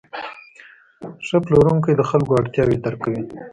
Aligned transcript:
ښه 1.27 1.37
پلورونکی 1.45 1.93
د 1.95 2.01
خلکو 2.09 2.33
اړتیاوې 2.41 2.77
درک 2.83 2.99
کوي. 3.03 3.23